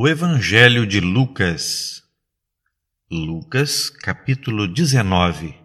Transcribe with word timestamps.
O 0.00 0.06
Evangelho 0.06 0.86
de 0.86 1.00
Lucas. 1.00 2.04
Lucas, 3.10 3.90
capítulo 3.90 4.72
19. 4.72 5.56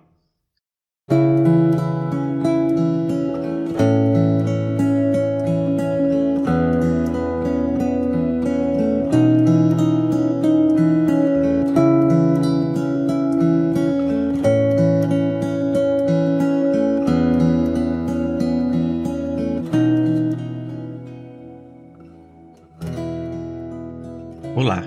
Olá, 24.56 24.84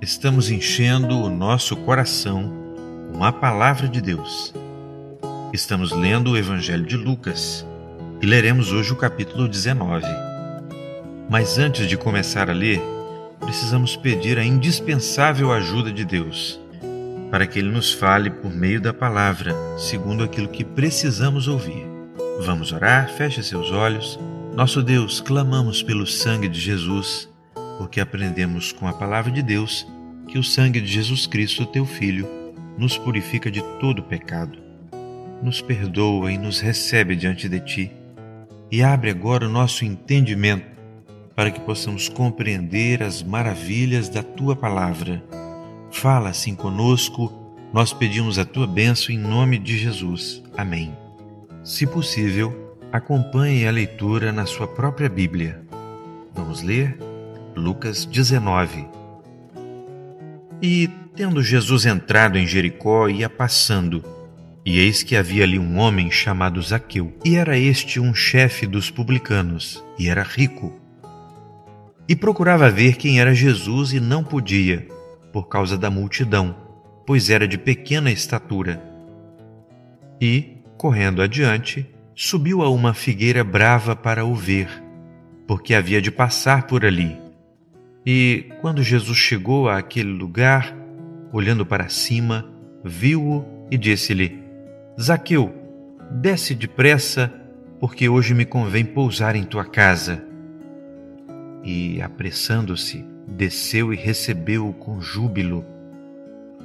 estamos 0.00 0.48
enchendo 0.48 1.18
o 1.18 1.28
nosso 1.28 1.76
coração 1.76 2.50
com 3.12 3.22
a 3.22 3.30
Palavra 3.30 3.86
de 3.86 4.00
Deus. 4.00 4.54
Estamos 5.52 5.92
lendo 5.92 6.30
o 6.30 6.38
Evangelho 6.38 6.86
de 6.86 6.96
Lucas 6.96 7.66
e 8.22 8.24
leremos 8.24 8.72
hoje 8.72 8.94
o 8.94 8.96
capítulo 8.96 9.46
19. 9.46 10.06
Mas 11.28 11.58
antes 11.58 11.86
de 11.86 11.98
começar 11.98 12.48
a 12.48 12.54
ler, 12.54 12.80
precisamos 13.40 13.94
pedir 13.94 14.38
a 14.38 14.44
indispensável 14.44 15.52
ajuda 15.52 15.92
de 15.92 16.06
Deus, 16.06 16.58
para 17.30 17.46
que 17.46 17.58
Ele 17.58 17.70
nos 17.70 17.92
fale 17.92 18.30
por 18.30 18.50
meio 18.50 18.80
da 18.80 18.94
palavra, 18.94 19.54
segundo 19.76 20.24
aquilo 20.24 20.48
que 20.48 20.64
precisamos 20.64 21.46
ouvir. 21.46 21.86
Vamos 22.40 22.72
orar? 22.72 23.10
Feche 23.10 23.42
seus 23.42 23.70
olhos. 23.70 24.18
Nosso 24.54 24.82
Deus, 24.82 25.20
clamamos 25.20 25.82
pelo 25.82 26.06
sangue 26.06 26.48
de 26.48 26.58
Jesus 26.58 27.33
porque 27.78 28.00
aprendemos 28.00 28.72
com 28.72 28.86
a 28.86 28.92
palavra 28.92 29.30
de 29.30 29.42
Deus 29.42 29.86
que 30.28 30.38
o 30.38 30.44
sangue 30.44 30.80
de 30.80 30.86
Jesus 30.86 31.26
Cristo, 31.26 31.66
teu 31.66 31.84
Filho, 31.84 32.28
nos 32.78 32.96
purifica 32.98 33.50
de 33.50 33.62
todo 33.78 34.02
pecado, 34.02 34.58
nos 35.42 35.60
perdoa 35.60 36.32
e 36.32 36.38
nos 36.38 36.60
recebe 36.60 37.14
diante 37.14 37.48
de 37.48 37.60
ti, 37.60 37.92
e 38.70 38.82
abre 38.82 39.10
agora 39.10 39.46
o 39.46 39.50
nosso 39.50 39.84
entendimento 39.84 40.74
para 41.34 41.50
que 41.50 41.60
possamos 41.60 42.08
compreender 42.08 43.02
as 43.02 43.22
maravilhas 43.22 44.08
da 44.08 44.22
tua 44.22 44.54
palavra. 44.54 45.22
Fala 45.90 46.30
assim 46.30 46.54
conosco, 46.54 47.32
nós 47.72 47.92
pedimos 47.92 48.38
a 48.38 48.44
tua 48.44 48.66
bênção 48.66 49.14
em 49.14 49.18
nome 49.18 49.58
de 49.58 49.76
Jesus. 49.76 50.42
Amém. 50.56 50.96
Se 51.62 51.86
possível, 51.86 52.76
acompanhe 52.92 53.66
a 53.66 53.70
leitura 53.70 54.30
na 54.30 54.46
sua 54.46 54.68
própria 54.68 55.08
Bíblia. 55.08 55.60
Vamos 56.32 56.62
ler? 56.62 56.96
Lucas 57.56 58.04
19 58.04 58.86
E, 60.60 60.88
tendo 61.14 61.42
Jesus 61.42 61.86
entrado 61.86 62.36
em 62.36 62.46
Jericó, 62.46 63.08
ia 63.08 63.30
passando, 63.30 64.04
e 64.64 64.78
eis 64.78 65.02
que 65.02 65.16
havia 65.16 65.44
ali 65.44 65.58
um 65.58 65.78
homem 65.78 66.10
chamado 66.10 66.60
Zaqueu, 66.60 67.12
e 67.24 67.36
era 67.36 67.56
este 67.56 68.00
um 68.00 68.12
chefe 68.14 68.66
dos 68.66 68.90
publicanos, 68.90 69.84
e 69.98 70.08
era 70.08 70.22
rico. 70.22 70.72
E 72.08 72.16
procurava 72.16 72.70
ver 72.70 72.96
quem 72.96 73.20
era 73.20 73.34
Jesus 73.34 73.92
e 73.92 74.00
não 74.00 74.24
podia, 74.24 74.88
por 75.32 75.48
causa 75.48 75.78
da 75.78 75.90
multidão, 75.90 76.56
pois 77.06 77.30
era 77.30 77.46
de 77.46 77.56
pequena 77.56 78.10
estatura. 78.10 78.82
E, 80.20 80.58
correndo 80.76 81.22
adiante, 81.22 81.86
subiu 82.14 82.62
a 82.62 82.70
uma 82.70 82.94
figueira 82.94 83.44
brava 83.44 83.94
para 83.94 84.24
o 84.24 84.34
ver, 84.34 84.68
porque 85.46 85.74
havia 85.74 86.02
de 86.02 86.10
passar 86.10 86.66
por 86.66 86.84
ali. 86.84 87.23
E 88.06 88.50
quando 88.60 88.82
Jesus 88.82 89.16
chegou 89.16 89.68
àquele 89.68 90.12
lugar, 90.12 90.76
olhando 91.32 91.64
para 91.64 91.88
cima, 91.88 92.44
viu-o 92.84 93.44
e 93.70 93.78
disse-lhe: 93.78 94.42
Zaqueu, 95.00 95.54
desce 96.10 96.54
depressa, 96.54 97.32
porque 97.80 98.08
hoje 98.08 98.34
me 98.34 98.44
convém 98.44 98.84
pousar 98.84 99.34
em 99.34 99.44
tua 99.44 99.64
casa. 99.64 100.22
E, 101.62 102.00
apressando-se, 102.02 103.04
desceu 103.26 103.92
e 103.92 103.96
recebeu-o 103.96 104.74
com 104.74 105.00
júbilo. 105.00 105.64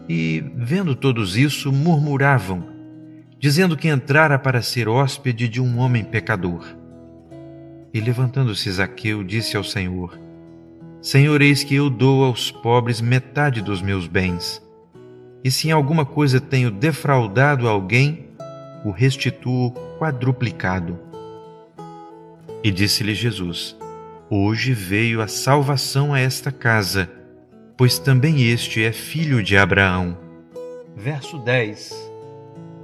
E, 0.10 0.44
vendo 0.56 0.94
todos 0.94 1.38
isso, 1.38 1.72
murmuravam, 1.72 2.68
dizendo 3.40 3.78
que 3.78 3.88
entrara 3.88 4.38
para 4.38 4.62
ser 4.62 4.90
hóspede 4.90 5.48
de 5.48 5.62
um 5.62 5.78
homem 5.78 6.04
pecador. 6.04 6.66
E, 7.94 8.02
levantando-se 8.02 8.70
Zaqueu, 8.70 9.24
disse 9.24 9.56
ao 9.56 9.64
Senhor: 9.64 10.29
Senhor, 11.02 11.42
eis 11.42 11.64
que 11.64 11.76
eu 11.76 11.90
dou 11.90 12.26
aos 12.26 12.52
pobres 12.52 13.00
metade 13.00 13.62
dos 13.62 13.82
meus 13.82 14.06
bens. 14.06 14.62
E 15.42 15.50
se 15.50 15.70
em 15.70 15.72
alguma 15.72 16.06
coisa 16.06 16.42
tenho 16.42 16.70
defraudado 16.70 17.70
alguém, 17.70 18.28
o 18.84 18.92
restituo 18.92 19.72
quadruplicado. 19.98 21.00
E 22.62 22.70
disse-lhe 22.70 23.16
Jesus: 23.16 23.78
Hoje 24.30 24.74
veio 24.74 25.22
a 25.22 25.28
salvação 25.28 26.14
a 26.14 26.20
esta 26.20 26.52
casa, 26.52 27.10
pois 27.78 27.98
também 27.98 28.50
este 28.50 28.84
é 28.84 28.92
filho 28.92 29.42
de 29.42 29.56
Abraão. 29.56 30.18
Verso 30.98 31.38
10 31.38 32.12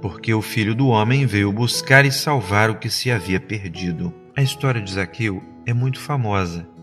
Porque 0.00 0.32
o 0.32 0.40
filho 0.40 0.74
do 0.74 0.88
homem 0.88 1.26
veio 1.26 1.52
buscar 1.52 2.06
e 2.06 2.10
salvar 2.10 2.70
o 2.70 2.78
que 2.78 2.88
se 2.88 3.10
havia 3.10 3.38
perdido. 3.38 4.10
A 4.34 4.40
história 4.40 4.80
de 4.80 4.90
Zaqueu 4.90 5.42
é 5.66 5.74
muito 5.74 6.00
famosa 6.00 6.75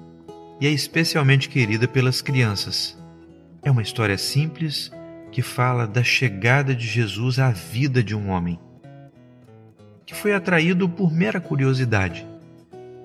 e 0.59 0.67
é 0.67 0.69
especialmente 0.69 1.49
querida 1.49 1.87
pelas 1.87 2.21
crianças. 2.21 2.97
É 3.63 3.71
uma 3.71 3.81
história 3.81 4.17
simples 4.17 4.91
que 5.31 5.41
fala 5.41 5.87
da 5.87 6.03
chegada 6.03 6.75
de 6.75 6.85
Jesus 6.85 7.39
à 7.39 7.49
vida 7.49 8.03
de 8.03 8.15
um 8.15 8.29
homem, 8.29 8.59
que 10.05 10.13
foi 10.13 10.33
atraído 10.33 10.87
por 10.87 11.11
mera 11.11 11.41
curiosidade. 11.41 12.27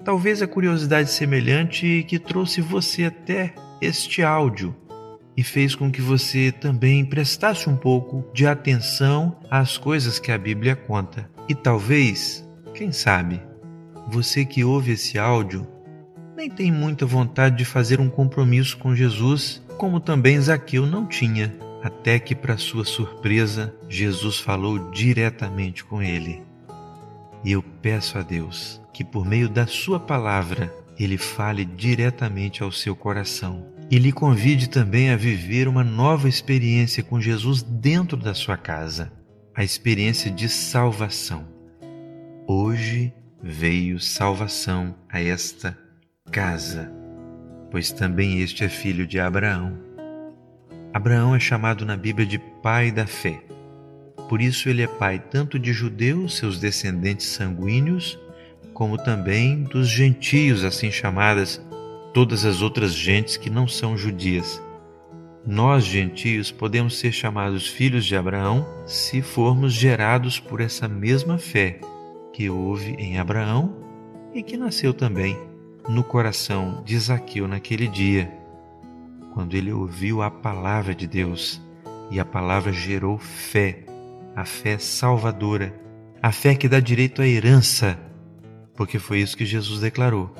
Talvez 0.04 0.42
a 0.42 0.47
curiosidade 0.47 1.10
semelhante 1.10 2.04
que 2.08 2.19
trouxe 2.19 2.60
você 2.60 3.04
até 3.04 3.54
este 3.81 4.22
áudio 4.22 4.75
e 5.37 5.42
fez 5.42 5.75
com 5.75 5.91
que 5.91 6.00
você 6.00 6.50
também 6.50 7.04
prestasse 7.04 7.70
um 7.70 7.76
pouco 7.76 8.28
de 8.34 8.47
atenção 8.47 9.38
às 9.48 9.78
coisas 9.78 10.19
que 10.19 10.32
a 10.32 10.37
Bíblia 10.38 10.75
conta. 10.75 11.31
E 11.48 11.54
talvez, 11.54 12.44
quem 12.75 12.91
sabe, 12.91 13.41
você 14.08 14.44
que 14.44 14.64
ouve 14.64 14.92
esse 14.92 15.19
áudio 15.19 15.64
nem 16.38 16.49
tem 16.49 16.71
muita 16.71 17.04
vontade 17.04 17.56
de 17.56 17.65
fazer 17.65 17.99
um 17.99 18.09
compromisso 18.09 18.78
com 18.78 18.94
Jesus, 18.94 19.60
como 19.76 19.99
também 19.99 20.41
Zaqueu 20.41 20.87
não 20.87 21.04
tinha, 21.04 21.53
até 21.82 22.16
que, 22.21 22.32
para 22.32 22.56
sua 22.56 22.84
surpresa, 22.84 23.75
Jesus 23.88 24.38
falou 24.38 24.88
diretamente 24.93 25.84
com 25.84 26.00
ele. 26.00 26.41
E 27.44 27.50
eu 27.50 27.60
peço 27.60 28.19
a 28.19 28.22
Deus 28.22 28.81
que, 28.93 29.03
por 29.03 29.26
meio 29.26 29.49
da 29.49 29.66
Sua 29.66 29.99
palavra, 29.99 30.72
Ele 30.97 31.19
fale 31.19 31.65
diretamente 31.65 32.62
ao 32.62 32.70
seu 32.70 32.94
coração 32.94 33.66
e 33.91 33.99
lhe 33.99 34.12
convide 34.12 34.69
também 34.69 35.10
a 35.10 35.16
viver 35.16 35.66
uma 35.66 35.82
nova 35.82 36.28
experiência 36.28 37.03
com 37.03 37.20
Jesus 37.20 37.62
dentro 37.62 38.16
da 38.16 38.32
sua 38.32 38.56
casa 38.56 39.12
a 39.56 39.65
experiência 39.65 40.31
de 40.31 40.49
salvação. 40.49 41.49
Hoje 42.47 43.12
veio 43.43 43.99
salvação 43.99 44.94
a 45.09 45.20
esta 45.20 45.88
casa, 46.28 46.93
pois 47.71 47.91
também 47.91 48.41
este 48.41 48.65
é 48.65 48.69
filho 48.69 49.06
de 49.06 49.19
Abraão. 49.19 49.78
Abraão 50.93 51.34
é 51.34 51.41
chamado 51.41 51.84
na 51.84 51.97
Bíblia 51.97 52.27
de 52.27 52.39
pai 52.39 52.91
da 52.91 53.06
fé. 53.06 53.43
Por 54.28 54.41
isso 54.41 54.69
ele 54.69 54.83
é 54.83 54.87
pai 54.87 55.19
tanto 55.19 55.59
de 55.59 55.72
judeus, 55.72 56.37
seus 56.37 56.59
descendentes 56.61 57.27
sanguíneos, 57.27 58.19
como 58.75 58.99
também 58.99 59.65
dos 59.65 59.88
gentios, 59.88 60.65
assim 60.65 60.91
chamadas 60.91 61.61
todas 62.12 62.44
as 62.44 62.62
outras 62.62 62.93
gentes 62.93 63.37
que 63.37 63.50
não 63.50 63.67
são 63.67 63.97
judias. 63.97 64.62
Nós, 65.47 65.85
gentios, 65.85 66.50
podemos 66.50 66.99
ser 66.99 67.11
chamados 67.11 67.67
filhos 67.67 68.05
de 68.05 68.14
Abraão 68.14 68.67
se 68.87 69.23
formos 69.23 69.73
gerados 69.73 70.38
por 70.38 70.61
essa 70.61 70.87
mesma 70.87 71.38
fé 71.38 71.81
que 72.32 72.50
houve 72.50 72.93
em 72.99 73.19
Abraão 73.19 73.75
e 74.35 74.43
que 74.43 74.56
nasceu 74.56 74.93
também 74.93 75.48
no 75.88 76.05
coração 76.05 76.82
de 76.85 76.99
Zaqueu 76.99 77.49
naquele 77.49 77.88
dia, 77.88 78.31
quando 79.32 79.55
ele 79.55 79.73
ouviu 79.73 80.20
a 80.20 80.31
palavra 80.31 80.94
de 80.94 81.06
Deus 81.06 81.62
e 82.11 82.20
a 82.20 82.25
palavra 82.25 82.73
gerou 82.73 83.17
fé, 83.17 83.85
a 84.37 84.44
fé 84.44 84.79
salvadora, 84.79 85.75
a 86.23 86.31
fé 86.31 86.55
que 86.55 86.69
dá 86.69 86.79
direito 86.79 87.23
à 87.23 87.26
herança, 87.26 87.99
porque 88.76 88.99
foi 88.99 89.20
isso 89.20 89.37
que 89.37 89.46
Jesus 89.46 89.81
declarou. 89.81 90.35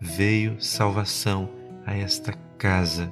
Veio 0.00 0.60
salvação 0.60 1.48
a 1.86 1.96
esta 1.96 2.32
casa. 2.58 3.10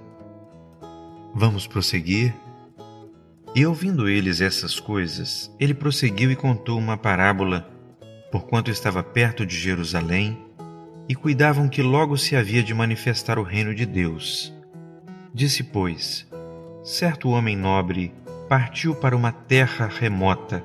Vamos 1.34 1.66
prosseguir? 1.66 2.34
E 3.54 3.64
ouvindo 3.64 4.06
eles 4.06 4.42
essas 4.42 4.78
coisas, 4.78 5.50
ele 5.58 5.72
prosseguiu 5.72 6.30
e 6.30 6.36
contou 6.36 6.78
uma 6.78 6.96
parábola, 6.96 7.70
porquanto 8.30 8.70
estava 8.70 9.02
perto 9.02 9.46
de 9.46 9.56
Jerusalém 9.56 10.45
e 11.08 11.14
cuidavam 11.14 11.68
que 11.68 11.82
logo 11.82 12.16
se 12.16 12.34
havia 12.34 12.62
de 12.62 12.74
manifestar 12.74 13.38
o 13.38 13.42
reino 13.42 13.74
de 13.74 13.86
Deus. 13.86 14.54
Disse, 15.32 15.62
pois, 15.62 16.26
certo 16.82 17.30
homem 17.30 17.56
nobre 17.56 18.12
partiu 18.48 18.94
para 18.94 19.16
uma 19.16 19.32
terra 19.32 19.86
remota, 19.86 20.64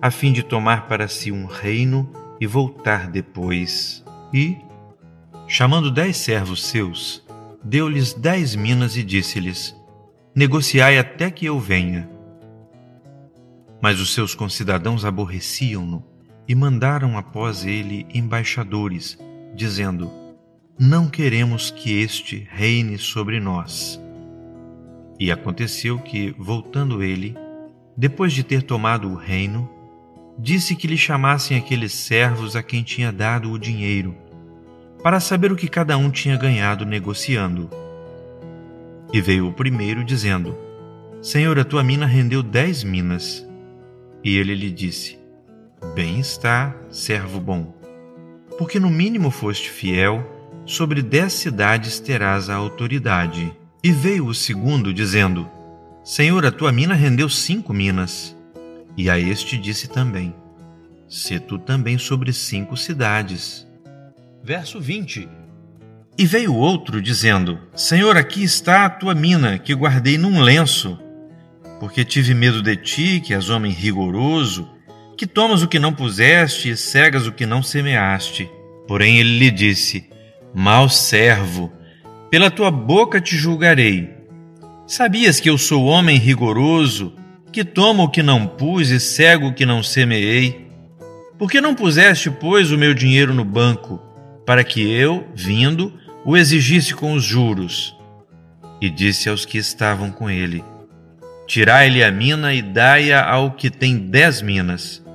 a 0.00 0.10
fim 0.10 0.32
de 0.32 0.42
tomar 0.42 0.86
para 0.86 1.08
si 1.08 1.30
um 1.30 1.46
reino 1.46 2.10
e 2.40 2.46
voltar 2.46 3.08
depois. 3.08 4.04
E, 4.32 4.56
chamando 5.46 5.90
dez 5.90 6.16
servos 6.16 6.64
seus, 6.64 7.24
deu-lhes 7.62 8.14
dez 8.14 8.54
minas 8.54 8.96
e 8.96 9.02
disse-lhes: 9.02 9.76
Negociai 10.34 10.98
até 10.98 11.30
que 11.30 11.46
eu 11.46 11.58
venha. 11.58 12.08
Mas 13.80 14.00
os 14.00 14.14
seus 14.14 14.34
concidadãos 14.34 15.04
aborreciam-no 15.04 16.04
e 16.48 16.54
mandaram 16.54 17.18
após 17.18 17.64
ele 17.64 18.06
embaixadores, 18.12 19.18
dizendo: 19.56 20.12
Não 20.78 21.08
queremos 21.08 21.70
que 21.70 21.98
este 21.98 22.46
reine 22.50 22.98
sobre 22.98 23.40
nós. 23.40 24.00
E 25.18 25.32
aconteceu 25.32 25.98
que, 25.98 26.34
voltando 26.38 27.02
ele, 27.02 27.34
depois 27.96 28.34
de 28.34 28.44
ter 28.44 28.62
tomado 28.62 29.08
o 29.08 29.16
reino, 29.16 29.68
disse 30.38 30.76
que 30.76 30.86
lhe 30.86 30.98
chamassem 30.98 31.56
aqueles 31.56 31.92
servos 31.92 32.54
a 32.54 32.62
quem 32.62 32.82
tinha 32.82 33.10
dado 33.10 33.50
o 33.50 33.58
dinheiro, 33.58 34.14
para 35.02 35.18
saber 35.18 35.50
o 35.50 35.56
que 35.56 35.68
cada 35.68 35.96
um 35.96 36.10
tinha 36.10 36.36
ganhado 36.36 36.84
negociando. 36.84 37.70
E 39.10 39.20
veio 39.22 39.48
o 39.48 39.52
primeiro, 39.52 40.04
dizendo: 40.04 40.54
Senhor, 41.22 41.58
a 41.58 41.64
tua 41.64 41.82
mina 41.82 42.04
rendeu 42.04 42.42
dez 42.42 42.84
minas. 42.84 43.46
E 44.22 44.36
ele 44.36 44.54
lhe 44.54 44.70
disse: 44.70 45.18
Bem 45.94 46.20
está, 46.20 46.76
servo 46.90 47.40
bom, 47.40 47.74
porque 48.58 48.80
no 48.80 48.90
mínimo 48.90 49.30
foste 49.30 49.70
fiel, 49.70 50.24
sobre 50.64 51.02
dez 51.02 51.32
cidades 51.34 52.00
terás 52.00 52.50
a 52.50 52.54
autoridade. 52.54 53.52
E 53.82 53.92
veio 53.92 54.26
o 54.26 54.34
segundo, 54.34 54.92
dizendo: 54.92 55.48
Senhor, 56.02 56.44
a 56.44 56.50
tua 56.50 56.72
mina 56.72 56.94
rendeu 56.94 57.28
cinco 57.28 57.72
minas. 57.72 58.36
E 58.96 59.10
a 59.10 59.18
este 59.18 59.56
disse 59.56 59.88
também: 59.88 60.34
Se 61.08 61.38
tu 61.38 61.58
também 61.58 61.98
sobre 61.98 62.32
cinco 62.32 62.76
cidades. 62.76 63.66
Verso 64.42 64.80
20. 64.80 65.28
E 66.18 66.24
veio 66.24 66.54
outro, 66.54 67.02
dizendo: 67.02 67.58
Senhor, 67.74 68.16
aqui 68.16 68.42
está 68.42 68.86
a 68.86 68.90
tua 68.90 69.14
mina, 69.14 69.58
que 69.58 69.74
guardei 69.74 70.16
num 70.16 70.40
lenço, 70.40 70.98
porque 71.78 72.04
tive 72.04 72.32
medo 72.32 72.62
de 72.62 72.76
ti, 72.76 73.20
que 73.20 73.34
és 73.34 73.50
homem 73.50 73.70
rigoroso, 73.70 74.68
que 75.16 75.26
tomas 75.26 75.62
o 75.62 75.68
que 75.68 75.78
não 75.78 75.92
puseste 75.92 76.70
e 76.70 76.76
cegas 76.76 77.26
o 77.26 77.32
que 77.32 77.46
não 77.46 77.62
semeaste. 77.62 78.50
Porém 78.86 79.18
ele 79.18 79.38
lhe 79.38 79.50
disse: 79.50 80.08
Mal 80.54 80.88
servo, 80.88 81.72
pela 82.30 82.50
tua 82.50 82.70
boca 82.70 83.20
te 83.20 83.36
julgarei. 83.36 84.14
Sabias 84.86 85.40
que 85.40 85.50
eu 85.50 85.58
sou 85.58 85.86
homem 85.86 86.18
rigoroso, 86.18 87.14
que 87.50 87.64
tomo 87.64 88.04
o 88.04 88.08
que 88.08 88.22
não 88.22 88.46
pus 88.46 88.90
e 88.90 89.00
cego 89.00 89.48
o 89.48 89.54
que 89.54 89.64
não 89.64 89.82
semeei? 89.82 90.66
Por 91.38 91.50
que 91.50 91.60
não 91.60 91.74
puseste, 91.74 92.30
pois, 92.30 92.70
o 92.70 92.78
meu 92.78 92.94
dinheiro 92.94 93.34
no 93.34 93.44
banco, 93.44 94.00
para 94.44 94.62
que 94.62 94.80
eu, 94.80 95.26
vindo, 95.34 95.92
o 96.24 96.36
exigisse 96.36 96.94
com 96.94 97.14
os 97.14 97.22
juros? 97.22 97.96
E 98.80 98.88
disse 98.90 99.28
aos 99.28 99.44
que 99.44 99.58
estavam 99.58 100.10
com 100.10 100.30
ele: 100.30 100.62
Tirai-lhe 101.46 102.02
a 102.02 102.10
mina 102.10 102.52
e 102.52 102.60
dai-a 102.60 103.24
ao 103.24 103.52
que 103.52 103.70
tem 103.70 103.96
dez 103.96 104.42
minas. 104.42 105.05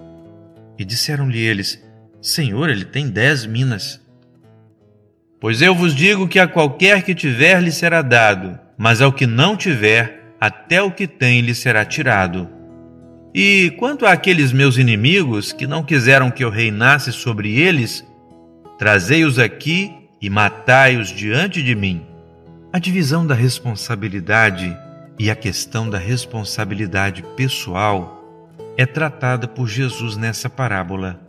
E 0.77 0.85
disseram-lhe 0.85 1.39
eles: 1.39 1.83
Senhor, 2.21 2.69
ele 2.69 2.85
tem 2.85 3.09
dez 3.09 3.45
minas. 3.45 4.01
Pois 5.39 5.61
eu 5.61 5.73
vos 5.73 5.95
digo 5.95 6.27
que 6.27 6.39
a 6.39 6.47
qualquer 6.47 7.01
que 7.03 7.15
tiver 7.15 7.61
lhe 7.61 7.71
será 7.71 8.01
dado, 8.03 8.59
mas 8.77 9.01
ao 9.01 9.11
que 9.11 9.25
não 9.25 9.57
tiver, 9.57 10.35
até 10.39 10.81
o 10.81 10.91
que 10.91 11.07
tem 11.07 11.41
lhe 11.41 11.55
será 11.55 11.83
tirado. 11.83 12.47
E 13.33 13.73
quanto 13.79 14.05
àqueles 14.05 14.51
meus 14.51 14.77
inimigos 14.77 15.51
que 15.51 15.65
não 15.65 15.83
quiseram 15.83 16.29
que 16.29 16.43
eu 16.43 16.49
reinasse 16.49 17.11
sobre 17.11 17.59
eles, 17.59 18.05
trazei-os 18.77 19.39
aqui 19.39 19.91
e 20.21 20.29
matai-os 20.29 21.09
diante 21.09 21.63
de 21.63 21.73
mim. 21.73 22.05
A 22.71 22.77
divisão 22.77 23.25
da 23.25 23.33
responsabilidade 23.33 24.77
e 25.17 25.31
a 25.31 25.35
questão 25.35 25.89
da 25.89 25.97
responsabilidade 25.97 27.23
pessoal 27.35 28.20
é 28.77 28.85
tratada 28.85 29.47
por 29.47 29.67
Jesus 29.67 30.17
nessa 30.17 30.49
parábola. 30.49 31.19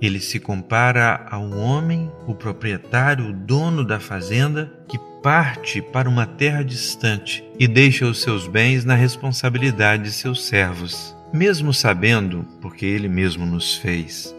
Ele 0.00 0.20
se 0.20 0.38
compara 0.38 1.26
a 1.30 1.38
um 1.38 1.58
homem, 1.58 2.10
o 2.26 2.34
proprietário, 2.34 3.30
o 3.30 3.32
dono 3.32 3.84
da 3.84 3.98
fazenda, 3.98 4.70
que 4.86 4.98
parte 5.22 5.80
para 5.80 6.08
uma 6.08 6.26
terra 6.26 6.62
distante 6.62 7.42
e 7.58 7.66
deixa 7.66 8.04
os 8.04 8.20
seus 8.20 8.46
bens 8.46 8.84
na 8.84 8.94
responsabilidade 8.94 10.04
de 10.04 10.12
seus 10.12 10.46
servos, 10.46 11.16
mesmo 11.32 11.72
sabendo, 11.72 12.46
porque 12.60 12.84
ele 12.84 13.08
mesmo 13.08 13.46
nos 13.46 13.76
fez, 13.76 14.34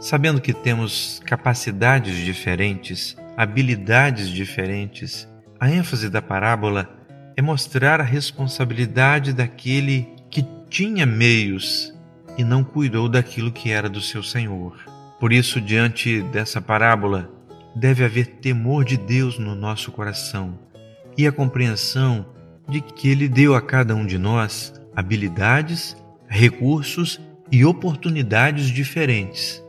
sabendo 0.00 0.40
que 0.40 0.52
temos 0.52 1.22
capacidades 1.24 2.16
diferentes, 2.18 3.16
habilidades 3.36 4.28
diferentes. 4.28 5.28
A 5.58 5.70
ênfase 5.70 6.10
da 6.10 6.20
parábola 6.20 6.90
é 7.36 7.40
mostrar 7.40 8.00
a 8.00 8.04
responsabilidade 8.04 9.32
daquele 9.32 10.02
que 10.02 10.19
tinha 10.70 11.04
meios 11.04 11.92
e 12.38 12.44
não 12.44 12.64
cuidou 12.64 13.08
daquilo 13.08 13.52
que 13.52 13.70
era 13.70 13.88
do 13.88 14.00
seu 14.00 14.22
Senhor. 14.22 14.78
Por 15.18 15.32
isso, 15.32 15.60
diante 15.60 16.22
dessa 16.22 16.62
parábola, 16.62 17.30
deve 17.76 18.02
haver 18.02 18.38
temor 18.40 18.84
de 18.84 18.96
Deus 18.96 19.38
no 19.38 19.54
nosso 19.54 19.92
coração 19.92 20.58
e 21.18 21.26
a 21.26 21.32
compreensão 21.32 22.24
de 22.66 22.80
que 22.80 23.08
Ele 23.08 23.28
deu 23.28 23.54
a 23.54 23.60
cada 23.60 23.94
um 23.94 24.06
de 24.06 24.16
nós 24.16 24.72
habilidades, 24.96 25.94
recursos 26.28 27.20
e 27.52 27.64
oportunidades 27.64 28.68
diferentes 28.68 29.62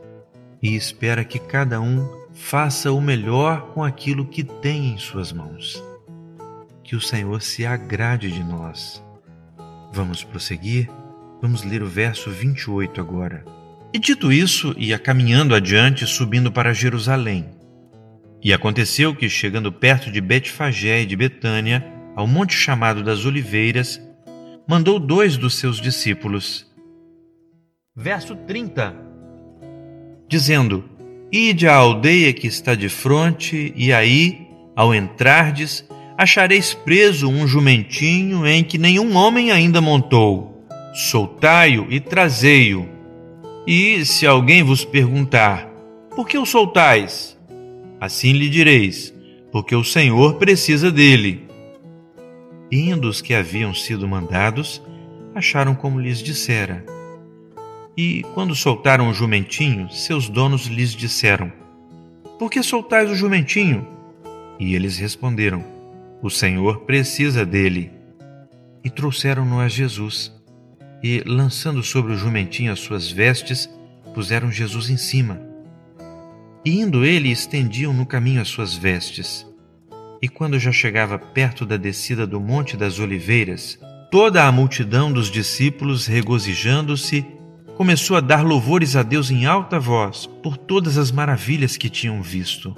e 0.62 0.76
espera 0.76 1.24
que 1.24 1.40
cada 1.40 1.80
um 1.80 2.08
faça 2.32 2.92
o 2.92 3.00
melhor 3.00 3.72
com 3.72 3.82
aquilo 3.82 4.24
que 4.24 4.44
tem 4.44 4.92
em 4.92 4.98
suas 4.98 5.32
mãos. 5.32 5.82
Que 6.84 6.94
o 6.94 7.00
Senhor 7.00 7.42
se 7.42 7.66
agrade 7.66 8.30
de 8.30 8.44
nós. 8.44 9.01
Vamos 9.92 10.24
prosseguir? 10.24 10.88
Vamos 11.42 11.64
ler 11.64 11.82
o 11.82 11.86
verso 11.86 12.30
28 12.30 13.00
agora. 13.00 13.44
E 13.92 13.98
dito 13.98 14.32
isso, 14.32 14.74
ia 14.78 14.98
caminhando 14.98 15.54
adiante, 15.54 16.06
subindo 16.06 16.50
para 16.50 16.72
Jerusalém. 16.72 17.46
E 18.42 18.54
aconteceu 18.54 19.14
que, 19.14 19.28
chegando 19.28 19.70
perto 19.70 20.10
de 20.10 20.20
Betfagé 20.20 21.02
e 21.02 21.06
de 21.06 21.14
Betânia, 21.14 21.84
ao 22.16 22.26
monte 22.26 22.54
chamado 22.54 23.02
das 23.02 23.26
Oliveiras, 23.26 24.00
mandou 24.66 24.98
dois 24.98 25.36
dos 25.36 25.56
seus 25.56 25.78
discípulos. 25.78 26.66
Verso 27.94 28.34
30 28.34 28.96
Dizendo: 30.26 30.88
Ide 31.30 31.68
à 31.68 31.74
aldeia 31.74 32.32
que 32.32 32.46
está 32.46 32.74
de 32.74 32.88
fronte, 32.88 33.74
e 33.76 33.92
aí, 33.92 34.48
ao 34.74 34.94
entrardes, 34.94 35.86
achareis 36.22 36.72
preso 36.72 37.28
um 37.28 37.48
jumentinho 37.48 38.46
em 38.46 38.62
que 38.62 38.78
nenhum 38.78 39.16
homem 39.16 39.50
ainda 39.50 39.80
montou 39.80 40.52
soltai-o 40.94 41.90
e 41.90 41.98
trazei-o. 41.98 42.88
E 43.66 44.04
se 44.04 44.26
alguém 44.26 44.62
vos 44.62 44.84
perguntar, 44.84 45.66
por 46.14 46.28
que 46.28 46.38
o 46.38 46.46
soltais? 46.46 47.38
Assim 48.00 48.32
lhe 48.32 48.48
direis, 48.48 49.12
porque 49.50 49.74
o 49.74 49.82
Senhor 49.82 50.34
precisa 50.34 50.92
dele. 50.92 51.48
Indo 52.70 53.08
os 53.08 53.20
que 53.20 53.34
haviam 53.34 53.74
sido 53.74 54.06
mandados, 54.06 54.82
acharam 55.34 55.74
como 55.74 56.00
lhes 56.00 56.22
dissera. 56.22 56.84
E, 57.96 58.22
quando 58.34 58.54
soltaram 58.54 59.08
o 59.08 59.14
jumentinho, 59.14 59.90
seus 59.90 60.28
donos 60.28 60.66
lhes 60.66 60.94
disseram: 60.94 61.52
Por 62.38 62.50
que 62.50 62.62
soltais 62.62 63.10
o 63.10 63.14
jumentinho? 63.14 63.86
E 64.58 64.74
eles 64.74 64.98
responderam: 64.98 65.81
O 66.22 66.30
Senhor 66.30 66.82
precisa 66.82 67.44
dele. 67.44 67.90
E 68.84 68.88
trouxeram-no 68.88 69.58
a 69.58 69.66
Jesus 69.66 70.32
e, 71.02 71.20
lançando 71.26 71.82
sobre 71.82 72.12
o 72.12 72.16
jumentinho 72.16 72.72
as 72.72 72.78
suas 72.78 73.10
vestes, 73.10 73.68
puseram 74.14 74.50
Jesus 74.52 74.88
em 74.88 74.96
cima. 74.96 75.40
E 76.64 76.78
indo 76.78 77.04
ele, 77.04 77.28
estendiam 77.28 77.92
no 77.92 78.06
caminho 78.06 78.40
as 78.40 78.46
suas 78.46 78.72
vestes. 78.72 79.44
E 80.22 80.28
quando 80.28 80.60
já 80.60 80.70
chegava 80.70 81.18
perto 81.18 81.66
da 81.66 81.76
descida 81.76 82.24
do 82.24 82.38
Monte 82.38 82.76
das 82.76 83.00
Oliveiras, 83.00 83.76
toda 84.08 84.46
a 84.46 84.52
multidão 84.52 85.12
dos 85.12 85.28
discípulos, 85.28 86.06
regozijando-se, 86.06 87.26
começou 87.76 88.16
a 88.16 88.20
dar 88.20 88.44
louvores 88.44 88.94
a 88.94 89.02
Deus 89.02 89.28
em 89.28 89.44
alta 89.44 89.80
voz 89.80 90.26
por 90.40 90.56
todas 90.56 90.98
as 90.98 91.10
maravilhas 91.10 91.76
que 91.76 91.90
tinham 91.90 92.22
visto, 92.22 92.76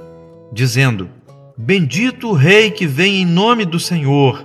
dizendo: 0.51 1.11
Bendito 1.57 2.31
o 2.31 2.33
Rei 2.33 2.73
que 2.73 2.85
vem 2.85 3.23
em 3.23 3.25
nome 3.25 3.65
do 3.65 3.79
Senhor, 3.79 4.45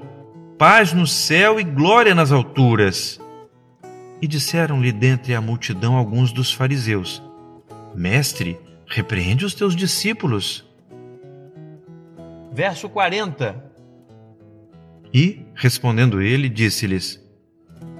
paz 0.59 0.93
no 0.93 1.07
céu 1.07 1.59
e 1.59 1.63
glória 1.63 2.13
nas 2.13 2.31
alturas. 2.31 3.19
E 4.21 4.27
disseram-lhe 4.27 4.91
dentre 4.91 5.33
a 5.33 5.41
multidão 5.41 5.95
alguns 5.95 6.31
dos 6.31 6.53
fariseus: 6.53 7.23
Mestre, 7.95 8.59
repreende 8.85 9.43
os 9.43 9.55
teus 9.55 9.75
discípulos. 9.75 10.63
Verso 12.53 12.87
40 12.87 13.55
E, 15.11 15.47
respondendo 15.55 16.21
ele, 16.21 16.47
disse-lhes: 16.47 17.19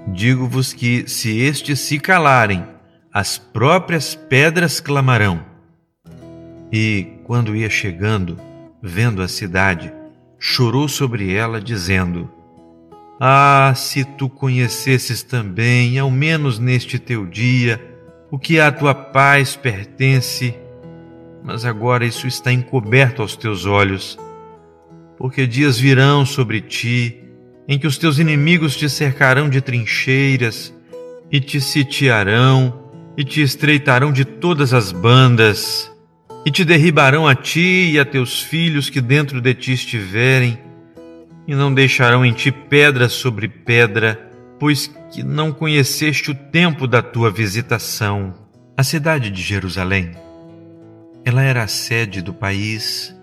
Digo-vos 0.10 0.72
que, 0.72 1.08
se 1.08 1.39
estes 1.39 1.80
se 1.80 2.00
calarem, 2.00 2.63
as 3.12 3.39
próprias 3.39 4.13
pedras 4.13 4.80
clamarão. 4.80 5.44
E, 6.72 7.13
quando 7.24 7.56
ia 7.56 7.72
chegando, 7.72 8.49
vendo 8.81 9.21
a 9.21 9.27
cidade, 9.27 9.93
chorou 10.38 10.88
sobre 10.88 11.33
ela, 11.33 11.62
dizendo: 11.62 12.29
Ah, 13.19 13.74
se 13.75 14.03
tu 14.03 14.29
conhecesses 14.29 15.24
também, 15.24 16.00
ao 16.00 16.09
menos 16.09 16.59
neste 16.59 16.98
teu 16.98 17.25
dia, 17.25 17.79
o 18.31 18.38
que 18.38 18.59
à 18.59 18.71
tua 18.71 18.93
paz 18.93 19.55
pertence, 19.55 20.55
mas 21.43 21.65
agora 21.65 22.05
isso 22.05 22.27
está 22.27 22.51
encoberto 22.51 23.21
aos 23.21 23.36
teus 23.36 23.65
olhos 23.65 24.17
porque 25.19 25.45
dias 25.45 25.77
virão 25.77 26.25
sobre 26.25 26.62
ti 26.62 27.21
em 27.67 27.77
que 27.77 27.86
os 27.86 27.98
teus 27.98 28.17
inimigos 28.17 28.75
te 28.75 28.89
cercarão 28.89 29.50
de 29.50 29.59
trincheiras 29.59 30.74
e 31.29 31.41
te 31.41 31.59
sitiarão 31.59 32.89
e 33.17 33.24
te 33.25 33.41
estreitarão 33.41 34.13
de 34.13 34.24
todas 34.24 34.74
as 34.74 34.93
bandas 34.93 35.91
e 36.46 36.51
te 36.51 36.63
derribarão 36.63 37.27
a 37.27 37.36
ti 37.36 37.91
e 37.91 38.00
a 38.00 38.05
teus 38.05 38.41
filhos 38.41 38.89
que 38.89 39.01
dentro 39.01 39.41
de 39.41 39.53
ti 39.53 39.74
estiverem 39.74 40.60
e 41.48 41.55
não 41.55 41.74
deixarão 41.74 42.25
em 42.25 42.31
ti 42.34 42.51
pedra 42.51 43.10
sobre 43.10 43.48
pedra, 43.48 44.31
pois 44.60 44.88
que 45.12 45.24
não 45.24 45.51
conheceste 45.51 46.31
o 46.31 46.36
tempo 46.36 46.88
da 46.88 47.01
tua 47.01 47.31
visitação. 47.31 48.34
A 48.77 48.84
cidade 48.84 49.29
de 49.29 49.41
Jerusalém, 49.41 50.12
ela 51.25 51.41
era 51.41 51.63
a 51.63 51.67
sede 51.67 52.22
do 52.22 52.34
país 52.34 53.15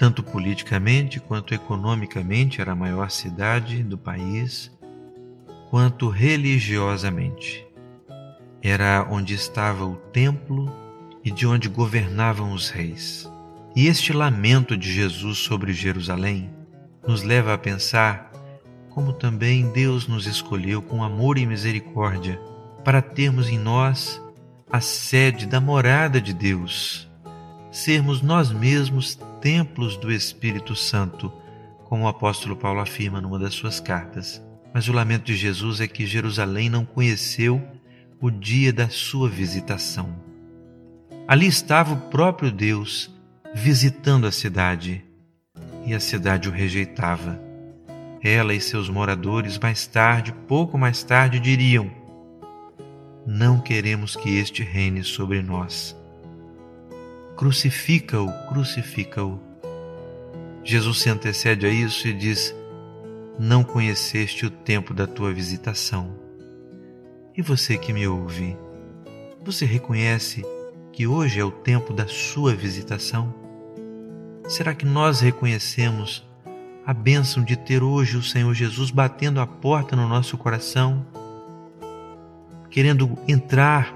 tanto 0.00 0.22
politicamente 0.22 1.20
quanto 1.20 1.52
economicamente 1.52 2.58
era 2.58 2.72
a 2.72 2.74
maior 2.74 3.10
cidade 3.10 3.82
do 3.82 3.98
país, 3.98 4.72
quanto 5.68 6.08
religiosamente. 6.08 7.66
Era 8.62 9.06
onde 9.10 9.34
estava 9.34 9.84
o 9.84 9.96
templo 9.96 10.72
e 11.24 11.30
de 11.30 11.46
onde 11.46 11.68
governavam 11.68 12.52
os 12.52 12.70
reis. 12.70 13.30
E 13.74 13.86
este 13.86 14.12
lamento 14.12 14.76
de 14.76 14.92
Jesus 14.92 15.38
sobre 15.38 15.72
Jerusalém 15.72 16.50
nos 17.06 17.22
leva 17.22 17.54
a 17.54 17.58
pensar 17.58 18.30
como 18.90 19.12
também 19.12 19.70
Deus 19.70 20.06
nos 20.06 20.26
escolheu 20.26 20.82
com 20.82 21.02
amor 21.02 21.38
e 21.38 21.46
misericórdia 21.46 22.40
para 22.84 23.00
termos 23.00 23.48
em 23.48 23.58
nós 23.58 24.20
a 24.70 24.80
sede 24.80 25.46
da 25.46 25.60
morada 25.60 26.20
de 26.20 26.32
Deus, 26.32 27.08
sermos 27.70 28.20
nós 28.20 28.52
mesmos 28.52 29.18
templos 29.40 29.96
do 29.96 30.10
Espírito 30.10 30.74
Santo, 30.76 31.32
como 31.84 32.04
o 32.04 32.08
apóstolo 32.08 32.56
Paulo 32.56 32.80
afirma 32.80 33.20
numa 33.20 33.38
das 33.38 33.54
suas 33.54 33.80
cartas. 33.80 34.42
Mas 34.72 34.88
o 34.88 34.92
lamento 34.92 35.24
de 35.24 35.36
Jesus 35.36 35.80
é 35.80 35.88
que 35.88 36.06
Jerusalém 36.06 36.70
não 36.70 36.84
conheceu 36.84 37.60
o 38.20 38.30
dia 38.30 38.72
da 38.72 38.88
sua 38.88 39.28
visitação. 39.28 40.29
Ali 41.30 41.46
estava 41.46 41.94
o 41.94 42.10
próprio 42.10 42.50
Deus 42.50 43.08
visitando 43.54 44.26
a 44.26 44.32
cidade 44.32 45.04
e 45.86 45.94
a 45.94 46.00
cidade 46.00 46.48
o 46.48 46.52
rejeitava. 46.52 47.40
Ela 48.20 48.52
e 48.52 48.60
seus 48.60 48.90
moradores, 48.90 49.56
mais 49.56 49.86
tarde, 49.86 50.34
pouco 50.48 50.76
mais 50.76 51.04
tarde, 51.04 51.38
diriam: 51.38 51.88
Não 53.24 53.60
queremos 53.60 54.16
que 54.16 54.38
este 54.38 54.64
reine 54.64 55.04
sobre 55.04 55.40
nós 55.40 55.96
crucifica-o, 57.36 58.26
crucifica-o. 58.48 59.38
Jesus 60.64 60.98
se 60.98 61.10
antecede 61.10 61.64
a 61.64 61.70
isso 61.70 62.08
e 62.08 62.12
diz: 62.12 62.52
Não 63.38 63.62
conheceste 63.62 64.46
o 64.46 64.50
tempo 64.50 64.92
da 64.92 65.06
tua 65.06 65.32
visitação. 65.32 66.12
E 67.36 67.40
você 67.40 67.78
que 67.78 67.92
me 67.92 68.04
ouve, 68.08 68.56
você 69.44 69.64
reconhece 69.64 70.44
que 70.92 71.06
hoje 71.06 71.40
é 71.40 71.44
o 71.44 71.50
tempo 71.50 71.92
da 71.92 72.06
sua 72.06 72.54
visitação? 72.54 73.32
Será 74.48 74.74
que 74.74 74.84
nós 74.84 75.20
reconhecemos 75.20 76.26
a 76.84 76.92
bênção 76.92 77.44
de 77.44 77.56
ter 77.56 77.82
hoje 77.82 78.16
o 78.16 78.22
Senhor 78.22 78.52
Jesus 78.54 78.90
batendo 78.90 79.40
a 79.40 79.46
porta 79.46 79.94
no 79.94 80.08
nosso 80.08 80.36
coração, 80.36 81.06
querendo 82.68 83.16
entrar 83.28 83.94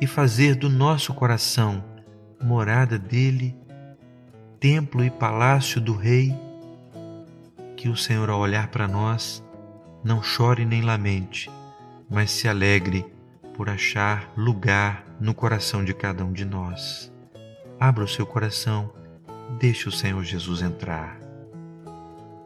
e 0.00 0.06
fazer 0.06 0.54
do 0.54 0.68
nosso 0.68 1.12
coração 1.14 1.82
morada 2.40 2.98
dele, 2.98 3.56
templo 4.58 5.04
e 5.04 5.10
palácio 5.10 5.80
do 5.80 5.94
Rei, 5.94 6.36
que 7.76 7.88
o 7.88 7.96
Senhor, 7.96 8.30
ao 8.30 8.40
olhar 8.40 8.68
para 8.68 8.86
nós, 8.86 9.42
não 10.04 10.22
chore 10.22 10.64
nem 10.64 10.82
lamente, 10.82 11.50
mas 12.08 12.30
se 12.30 12.46
alegre 12.46 13.04
por 13.56 13.68
achar 13.68 14.32
lugar 14.36 15.04
no 15.22 15.32
coração 15.32 15.84
de 15.84 15.94
cada 15.94 16.24
um 16.24 16.32
de 16.32 16.44
nós. 16.44 17.12
Abra 17.78 18.02
o 18.02 18.08
seu 18.08 18.26
coração, 18.26 18.92
deixe 19.60 19.88
o 19.88 19.92
Senhor 19.92 20.22
Jesus 20.24 20.62
entrar. 20.62 21.16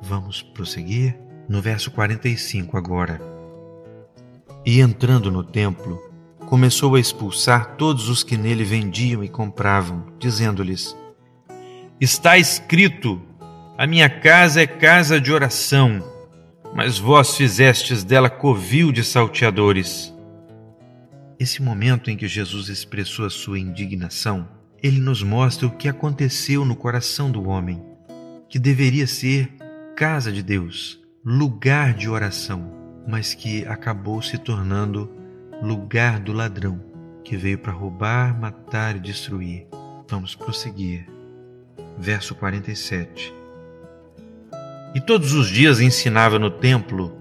Vamos 0.02 0.42
prosseguir? 0.42 1.18
No 1.48 1.62
verso 1.62 1.90
45 1.90 2.76
agora. 2.76 3.18
E 4.64 4.80
entrando 4.80 5.30
no 5.30 5.42
templo, 5.42 6.02
começou 6.40 6.96
a 6.96 7.00
expulsar 7.00 7.76
todos 7.76 8.10
os 8.10 8.22
que 8.22 8.36
nele 8.36 8.62
vendiam 8.62 9.24
e 9.24 9.28
compravam, 9.28 10.12
dizendo-lhes: 10.18 10.94
Está 11.98 12.36
escrito: 12.36 13.22
A 13.78 13.86
minha 13.86 14.10
casa 14.10 14.60
é 14.60 14.66
casa 14.66 15.18
de 15.18 15.32
oração, 15.32 16.04
mas 16.74 16.98
vós 16.98 17.36
fizestes 17.36 18.04
dela 18.04 18.28
covil 18.28 18.92
de 18.92 19.02
salteadores. 19.02 20.14
Esse 21.38 21.62
momento 21.62 22.10
em 22.10 22.16
que 22.16 22.26
Jesus 22.26 22.68
expressou 22.68 23.26
a 23.26 23.30
sua 23.30 23.58
indignação, 23.58 24.48
ele 24.82 25.00
nos 25.00 25.22
mostra 25.22 25.66
o 25.66 25.76
que 25.76 25.88
aconteceu 25.88 26.64
no 26.64 26.76
coração 26.76 27.30
do 27.30 27.48
homem, 27.48 27.82
que 28.48 28.58
deveria 28.58 29.06
ser 29.06 29.52
casa 29.96 30.30
de 30.32 30.42
Deus, 30.42 31.00
lugar 31.24 31.94
de 31.94 32.08
oração, 32.08 32.72
mas 33.06 33.34
que 33.34 33.64
acabou 33.66 34.22
se 34.22 34.38
tornando 34.38 35.10
lugar 35.62 36.20
do 36.20 36.32
ladrão 36.32 36.96
que 37.26 37.36
veio 37.36 37.58
para 37.58 37.72
roubar, 37.72 38.38
matar 38.38 38.94
e 38.94 39.00
destruir. 39.00 39.66
Vamos 40.08 40.36
prosseguir. 40.36 41.08
Verso 41.98 42.36
47. 42.36 43.34
E 44.94 45.00
todos 45.00 45.32
os 45.32 45.48
dias 45.48 45.80
ensinava 45.80 46.38
no 46.38 46.50
templo, 46.50 47.18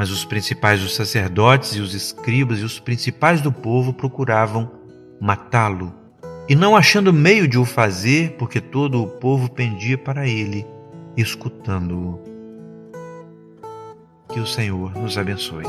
mas 0.00 0.10
os 0.10 0.24
principais 0.24 0.80
dos 0.80 0.94
sacerdotes 0.94 1.76
e 1.76 1.80
os 1.80 1.92
escribas 1.92 2.60
e 2.60 2.64
os 2.64 2.80
principais 2.80 3.42
do 3.42 3.52
povo 3.52 3.92
procuravam 3.92 4.72
matá-lo, 5.20 5.92
e 6.48 6.54
não 6.56 6.74
achando 6.74 7.12
meio 7.12 7.46
de 7.46 7.58
o 7.58 7.66
fazer, 7.66 8.34
porque 8.38 8.62
todo 8.62 9.02
o 9.02 9.06
povo 9.06 9.50
pendia 9.50 9.98
para 9.98 10.26
ele, 10.26 10.66
escutando-o. 11.18 12.18
Que 14.32 14.40
o 14.40 14.46
Senhor 14.46 14.94
nos 14.96 15.18
abençoe. 15.18 15.66